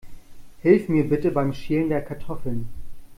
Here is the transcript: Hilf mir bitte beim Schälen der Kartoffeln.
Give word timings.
Hilf 0.63 0.89
mir 0.89 1.07
bitte 1.11 1.29
beim 1.31 1.53
Schälen 1.53 1.89
der 1.89 2.01
Kartoffeln. 2.03 2.67